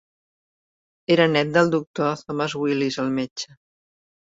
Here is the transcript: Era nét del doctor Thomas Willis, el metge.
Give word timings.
Era 1.15 1.27
nét 1.27 1.51
del 1.51 1.69
doctor 1.77 2.17
Thomas 2.25 2.57
Willis, 2.65 3.01
el 3.07 3.15
metge. 3.21 3.57